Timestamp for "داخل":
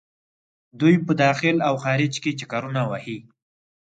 1.23-1.55